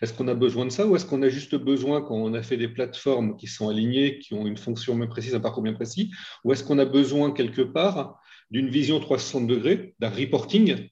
[0.00, 2.42] est-ce qu'on a besoin de ça ou est-ce qu'on a juste besoin, quand on a
[2.42, 5.74] fait des plateformes qui sont alignées, qui ont une fonction bien précise, un parcours bien
[5.74, 6.10] précis,
[6.44, 8.18] ou est-ce qu'on a besoin quelque part
[8.50, 10.88] d'une vision 360 degrés, d'un reporting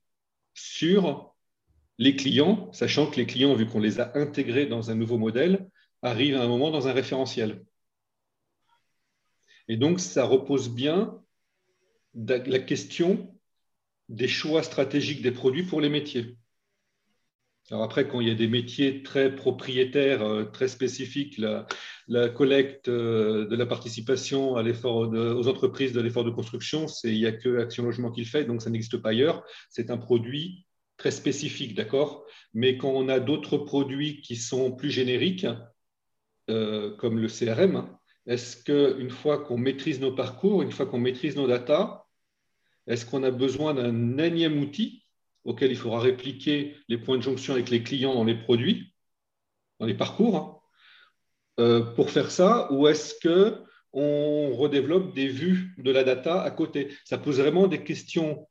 [0.55, 1.30] sur
[2.01, 5.69] les clients, sachant que les clients, vu qu'on les a intégrés dans un nouveau modèle,
[6.01, 7.63] arrivent à un moment dans un référentiel.
[9.69, 11.21] Et donc, ça repose bien
[12.15, 13.39] la question
[14.09, 16.39] des choix stratégiques des produits pour les métiers.
[17.71, 22.89] Alors après, quand il y a des métiers très propriétaires, euh, très spécifiques, la, collecte
[22.89, 27.33] euh, de la participation à l'effort aux entreprises de l'effort de construction, il n'y a
[27.33, 29.45] que Action Logement qui le fait, donc ça n'existe pas ailleurs.
[29.69, 30.67] C'est un produit
[31.01, 32.27] très spécifique, d'accord?
[32.53, 35.47] Mais quand on a d'autres produits qui sont plus génériques,
[36.51, 37.89] euh, comme le CRM,
[38.27, 42.05] est-ce qu'une fois qu'on maîtrise nos parcours, une fois qu'on maîtrise nos datas,
[42.87, 45.07] est-ce qu'on a besoin d'un énième outil
[45.45, 48.93] auquel il faudra répliquer les points de jonction avec les clients dans les produits,
[49.79, 50.61] dans les parcours, hein,
[51.61, 56.95] euh, pour faire ça Ou est-ce qu'on redéveloppe des vues de la data à côté?
[57.07, 58.47] Ça pose vraiment des questions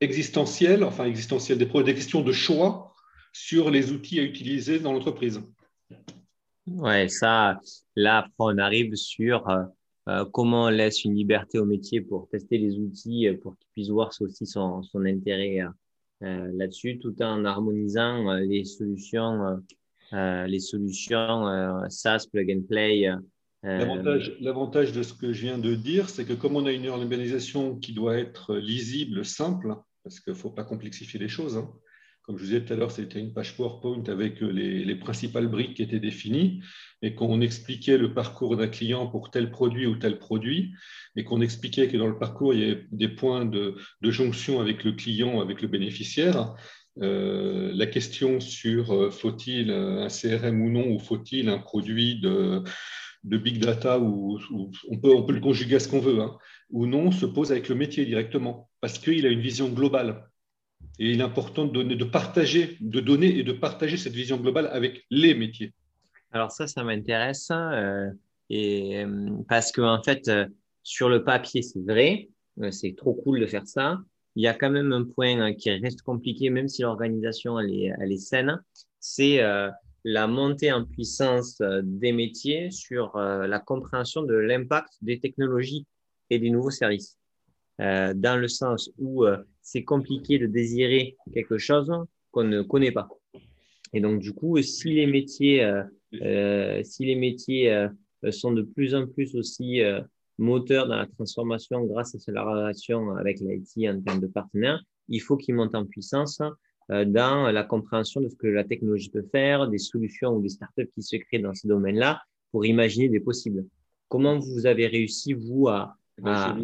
[0.00, 2.92] existentielles, enfin existentielles, des, des questions de choix
[3.32, 5.40] sur les outils à utiliser dans l'entreprise.
[6.66, 7.60] Ouais, ça,
[7.94, 9.64] là, on arrive sur euh,
[10.08, 13.68] euh, comment on laisse une liberté au métier pour tester les outils, euh, pour qu'il
[13.72, 15.60] puisse voir aussi son, son intérêt
[16.22, 19.62] euh, là-dessus, tout en harmonisant les solutions,
[20.12, 23.10] les solutions SaaS, plug and play.
[23.62, 27.76] L'avantage de ce que je viens de dire, c'est que comme on a une organisation
[27.76, 29.74] qui doit être lisible, simple,
[30.06, 31.68] parce qu'il ne faut pas complexifier les choses, hein,
[32.22, 35.48] comme je vous disais tout à l'heure, c'était une page PowerPoint avec euh, les, principales
[35.48, 36.62] briques qui étaient définies
[37.02, 40.72] et qu'on expliquait le parcours d'un client pour tel produit ou tel produit
[41.16, 44.84] et qu'on expliquait que dans le parcours, il y avait des points de, jonction avec
[44.84, 46.54] le client, avec le bénéficiaire.
[47.02, 52.62] Euh, la question sur euh, faut-il un CRM ou non, ou faut-il un produit de,
[53.24, 54.38] big data, ou,
[54.88, 56.38] on, peut, le conjuguer à ce qu'on veut, hein,
[56.70, 60.28] ou non, se pose avec le métier directement, parce qu'il a une vision globale.
[60.98, 64.68] Et il est important de, donner, partager, de donner et de partager cette vision globale
[64.72, 65.74] avec les métiers.
[66.32, 68.10] Alors ça, ça m'intéresse euh,
[68.50, 70.46] et euh, parce que en fait, euh,
[70.82, 72.28] sur le papier, c'est vrai,
[72.70, 73.98] c'est trop cool de faire ça.
[74.34, 78.12] Il y a quand même un point qui reste compliqué, même si l'organisation est, elle
[78.12, 78.62] est saine,
[79.00, 79.40] c'est
[80.04, 85.86] la montée en puissance des métiers sur la compréhension de l'impact des technologies
[86.30, 87.18] et des nouveaux services.
[87.78, 89.24] Dans le sens où
[89.62, 91.92] c'est compliqué de désirer quelque chose
[92.30, 93.08] qu'on ne connaît pas.
[93.92, 95.82] Et donc, du coup, si les métiers, euh,
[96.22, 97.88] euh, si les métiers euh,
[98.30, 99.80] sont de plus en plus aussi
[100.38, 105.20] moteurs dans la transformation grâce à la relation avec l'IT en termes de partenaires, il
[105.20, 106.42] faut qu'ils montent en puissance
[106.88, 110.90] dans la compréhension de ce que la technologie peut faire, des solutions ou des startups
[110.94, 112.20] qui se créent dans ces domaines-là
[112.52, 113.64] pour imaginer des possibles.
[114.08, 116.56] Comment vous avez réussi, vous, à, à,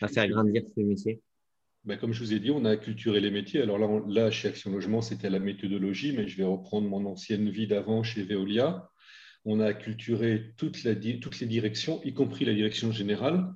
[0.00, 1.20] à faire grandir ces métiers
[1.84, 3.60] ben, comme je vous ai dit, on a acculturé les métiers.
[3.60, 7.50] Alors là, là chez Action Logement, c'était la méthodologie, mais je vais reprendre mon ancienne
[7.50, 8.88] vie d'avant chez Veolia.
[9.44, 10.94] On a acculturé toutes les
[11.46, 13.52] directions, y compris la direction générale,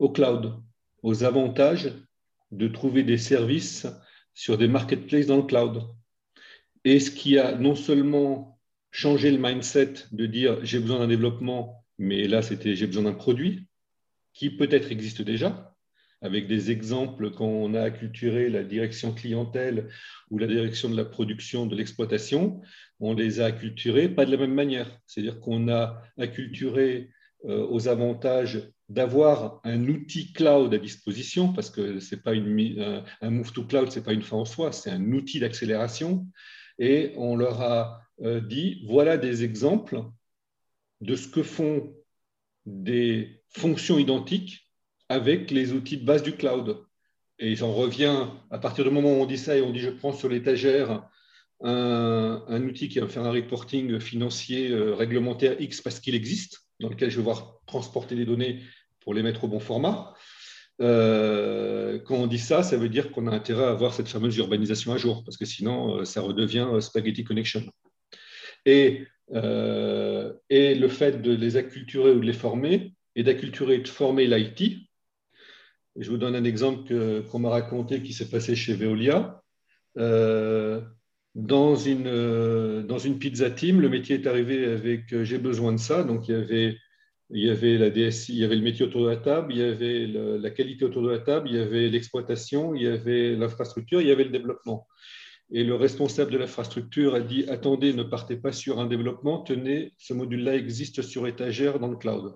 [0.00, 0.54] au cloud,
[1.04, 1.92] aux avantages
[2.50, 3.86] de trouver des services
[4.34, 5.82] sur des marketplaces dans le cloud.
[6.84, 8.58] Et ce qui a non seulement
[8.90, 13.14] changé le mindset de dire j'ai besoin d'un développement, mais là c'était j'ai besoin d'un
[13.14, 13.68] produit
[14.32, 15.69] qui peut-être existe déjà,
[16.22, 19.88] avec des exemples quand on a acculturé la direction clientèle
[20.30, 22.60] ou la direction de la production, de l'exploitation,
[23.00, 25.00] on les a acculturés pas de la même manière.
[25.06, 27.10] C'est-à-dire qu'on a acculturé
[27.46, 33.30] euh, aux avantages d'avoir un outil cloud à disposition, parce que c'est pas une, un
[33.30, 36.26] move to cloud, c'est pas une fin en soi, c'est un outil d'accélération.
[36.78, 40.02] Et on leur a euh, dit voilà des exemples
[41.00, 41.94] de ce que font
[42.66, 44.69] des fonctions identiques
[45.10, 46.84] avec les outils de base du cloud.
[47.40, 49.90] et j'en reviens, à partir du moment où on dit ça et on dit je
[49.90, 51.02] prends sur l'étagère
[51.62, 56.60] un, un, outil qui va faire un reporting financier euh, réglementaire X parce qu'il existe,
[56.78, 58.60] dans lequel je vais voir transporter les données
[59.00, 60.14] pour les mettre au bon format.
[60.80, 64.36] Euh, quand on dit ça, ça veut dire qu'on a intérêt à avoir cette fameuse
[64.36, 67.64] urbanisation à jour, parce que sinon, euh, ça redevient spaghetti connection.
[68.64, 73.88] Et, et le fait de les acculturer ou de les former, et d'acculturer et de
[73.88, 74.89] former l'IT,
[76.00, 76.94] je vous donne un exemple
[77.30, 79.40] qu'on m'a raconté qui s'est passé chez Veolia.
[79.98, 80.80] Euh,
[81.34, 85.72] dans, une, euh, dans une pizza team, le métier est arrivé avec euh, j'ai besoin
[85.72, 86.02] de ça.
[86.02, 86.76] Donc, il y avait,
[87.30, 89.58] il y avait la DSI, il y avait le métier autour de la table, il
[89.58, 93.36] y avait la qualité autour de la table, il y avait l'exploitation, il y avait
[93.36, 94.88] l'infrastructure, il y avait le développement.
[95.52, 99.92] Et le responsable de l'infrastructure a dit attendez, ne partez pas sur un développement, tenez,
[99.98, 102.34] ce module-là existe sur étagère dans le cloud.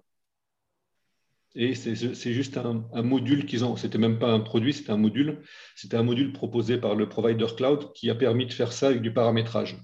[1.56, 3.76] Et c'est juste un, module qu'ils ont.
[3.76, 5.42] C'était même pas un produit, c'était un module.
[5.76, 9.02] C'était un module proposé par le provider cloud qui a permis de faire ça avec
[9.02, 9.76] du paramétrage.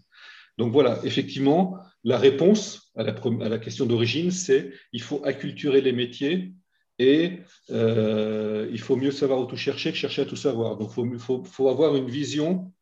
[0.59, 6.53] Donc voilà, effectivement, la réponse à la, question d'origine, c'est il faut acculturer les métiers
[6.99, 7.39] et
[7.71, 10.77] euh, il faut mieux savoir où tout chercher que chercher à tout savoir.
[10.77, 12.73] Donc il faut avoir une vision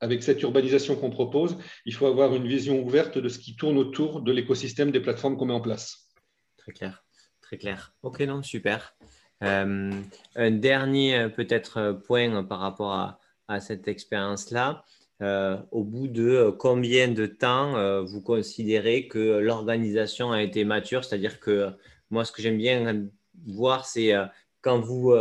[0.00, 1.56] avec cette urbanisation qu'on propose,
[1.86, 5.36] il faut avoir une vision ouverte de ce qui tourne autour de l'écosystème des plateformes
[5.36, 6.10] qu'on met en place.
[6.56, 7.03] Très clair
[7.52, 7.92] clair.
[8.02, 8.94] Ok, non, super.
[9.42, 9.90] Euh,
[10.36, 14.84] un dernier euh, peut-être euh, point par rapport à, cette expérience-là.
[15.70, 21.04] au bout de combien de temps vous considérez que l'organisation a été mature?
[21.04, 21.68] C'est-à-dire que
[22.08, 23.06] moi, ce que j'aime bien
[23.46, 24.14] voir, c'est
[24.62, 25.14] quand, vous,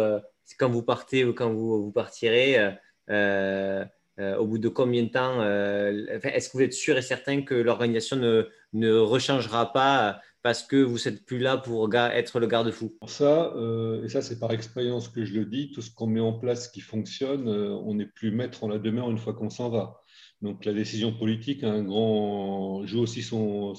[0.57, 2.77] quand vous partez ou quand vous, vous partirez,
[3.09, 8.15] au bout de combien de temps Est-ce que vous êtes sûr et certain que l'organisation
[8.15, 13.53] ne, ne rechangera pas parce que vous n'êtes plus là pour être le garde-fou Ça,
[13.55, 16.33] euh, et ça c'est par expérience que je le dis, tout ce qu'on met en
[16.33, 19.69] place qui fonctionne, euh, on n'est plus maître en la demeure une fois qu'on s'en
[19.69, 20.01] va.
[20.41, 23.73] Donc la décision politique a un grand, joue, aussi son,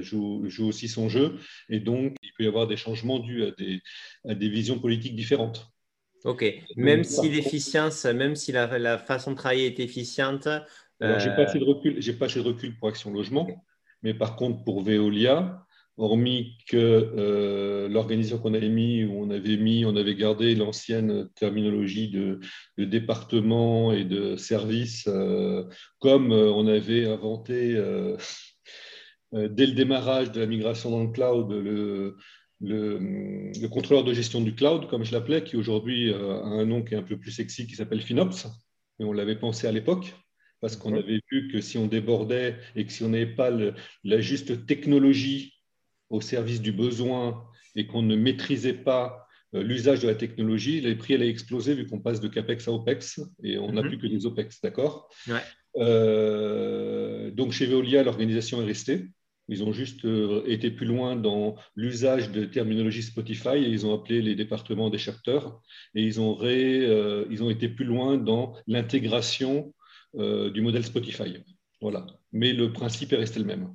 [0.00, 1.34] joue, joue, aussi son jeu,
[1.68, 3.80] et donc il peut y avoir des changements dus à des,
[4.28, 5.66] à des visions politiques différentes.
[6.22, 6.44] Ok,
[6.76, 10.46] même si l'efficience, même si la, la, façon de travailler est efficiente.
[11.00, 13.48] Alors, j'ai pas assez de recul, j'ai pas assez de recul pour Action Logement,
[14.02, 15.63] mais par contre pour Veolia,
[15.96, 21.28] hormis que euh, l'organisation qu'on avait mis, où on avait mis, on avait gardé l'ancienne
[21.36, 22.40] terminologie de,
[22.78, 25.64] département et de service, euh,
[26.00, 27.80] comme euh, on avait inventé
[29.32, 32.16] dès le démarrage de la migration dans le cloud le,
[32.60, 36.94] le, contrôleur de gestion du cloud, comme je l'appelais, qui aujourd'hui a un nom qui
[36.94, 38.46] est un peu plus sexy, qui s'appelle FinOps,
[38.98, 40.14] mais on l'avait pensé à l'époque
[40.60, 44.20] parce qu'on avait vu que si on débordait et que si on n'avait pas la
[44.20, 45.53] juste technologie
[46.10, 47.44] au service du besoin
[47.76, 49.24] et qu'on ne maîtrisait pas
[49.54, 52.72] euh, l'usage de la technologie, les prix allaient exploser vu qu'on passe de CAPEX à
[52.72, 53.88] OPEX et on n'a mhm.
[53.88, 55.08] plus que des OPEX, d'accord?
[55.76, 59.06] Euh, Donc chez Veolia, l'organisation est restée.
[59.48, 63.94] Ils ont juste euh, été plus loin dans l'usage de terminologie Spotify et ils ont
[63.94, 65.52] appelé les départements des chapters
[65.94, 69.74] et ils ont, ils ont été plus loin dans l'intégration
[70.14, 71.38] du modèle Spotify.
[71.80, 72.06] Voilà.
[72.32, 73.74] Mais le principe est resté le même.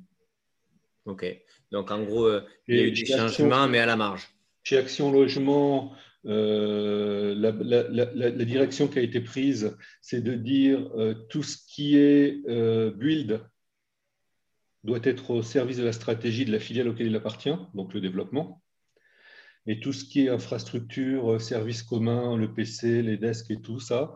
[1.04, 1.24] Ok.
[1.70, 4.28] Donc, en gros, euh, il y a eu des changements, mais à la marge.
[4.64, 5.94] Chez Action Logement,
[6.26, 12.44] euh, la, direction qui a été prise, c'est de dire euh, tout ce qui est
[12.96, 13.40] build
[14.82, 18.00] doit être au service de la stratégie de la filiale auquel il appartient, donc le
[18.00, 18.62] développement.
[19.66, 24.14] Et tout ce qui est infrastructure, services communs, le PC, les desks et tout ça,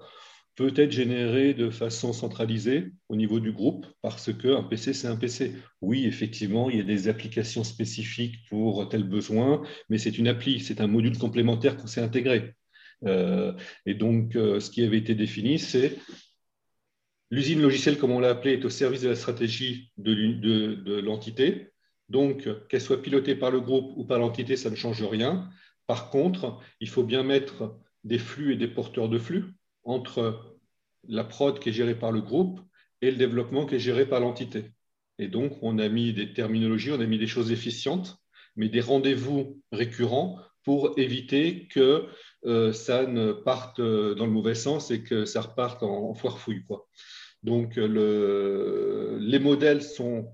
[0.56, 5.16] peut être généré de façon centralisée au niveau du groupe parce qu'un PC, c'est un
[5.16, 5.54] PC.
[5.80, 10.60] Oui, effectivement, il y a des applications spécifiques pour tel besoin, mais c'est une appli,
[10.60, 12.54] c'est un module complémentaire qu'on s'est intégré.
[13.04, 13.52] Euh,
[13.86, 15.98] et donc, euh, ce qui avait été défini, c'est
[17.30, 20.14] l'usine logicielle, comme on l'a appelé, est au service de la stratégie de,
[20.74, 21.72] de l'entité.
[22.08, 25.50] Donc, qu'elle soit pilotée par le groupe ou par l'entité, ça ne change rien.
[25.86, 29.54] Par contre, il faut bien mettre des flux et des porteurs de flux
[29.84, 30.56] entre
[31.08, 32.60] la prod qui est gérée par le groupe
[33.02, 34.72] et le développement qui est géré par l'entité.
[35.18, 38.16] Et donc, on a mis des terminologies, on a mis des choses efficientes,
[38.56, 42.06] mais des rendez-vous récurrents pour éviter que
[42.46, 46.64] euh, ça ne parte dans le mauvais sens et que ça reparte en, foire fouille.
[46.64, 46.88] Quoi.
[47.42, 50.32] Donc, le, les modèles sont,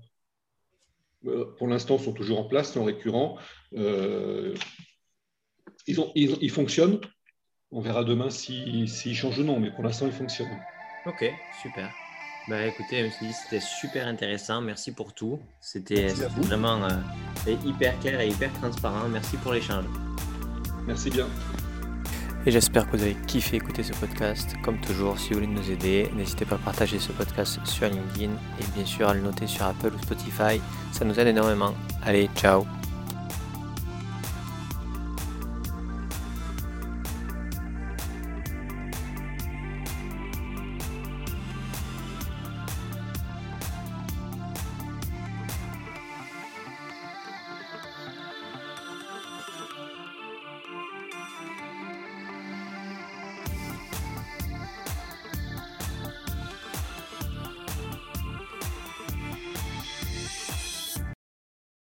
[1.25, 3.37] euh, pour l'instant, sont toujours en place, sont récurrents.
[3.75, 4.55] Euh,
[5.87, 6.99] ils, fonctionnent,
[7.71, 10.49] on verra demain s'il si, change ou non, mais pour l'instant, il fonctionne.
[11.05, 11.25] Ok,
[11.61, 11.89] super.
[12.47, 14.61] Bah écoutez, c'était super intéressant.
[14.61, 15.39] Merci pour tout.
[15.59, 19.07] C'était vraiment euh, hyper clair et hyper transparent.
[19.09, 19.85] Merci pour l'échange.
[20.87, 21.27] Merci bien.
[22.47, 24.55] Et j'espère que vous avez kiffé écouter ce podcast.
[24.63, 28.31] Comme toujours, si vous voulez nous aider, n'hésitez pas à partager ce podcast sur LinkedIn
[28.59, 30.59] et bien sûr à le noter sur Apple ou Spotify.
[30.91, 31.75] Ça nous aide énormément.
[32.03, 32.65] Allez, ciao